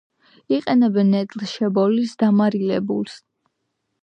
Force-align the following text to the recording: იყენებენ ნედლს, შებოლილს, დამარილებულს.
იყენებენ 0.55 1.11
ნედლს, 1.15 1.51
შებოლილს, 1.59 2.15
დამარილებულს. 2.25 3.21